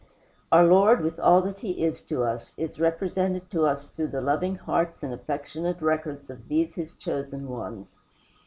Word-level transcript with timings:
Our 0.51 0.65
Lord, 0.65 1.01
with 1.01 1.19
all 1.19 1.43
that 1.43 1.59
he 1.59 1.83
is 1.85 2.01
to 2.05 2.23
us, 2.23 2.53
is 2.57 2.79
represented 2.79 3.51
to 3.51 3.67
us 3.67 3.89
through 3.89 4.07
the 4.07 4.19
loving 4.19 4.55
hearts 4.55 5.03
and 5.03 5.13
affectionate 5.13 5.79
records 5.79 6.27
of 6.31 6.47
these 6.47 6.73
his 6.73 6.93
chosen 6.93 7.47
ones. 7.47 7.99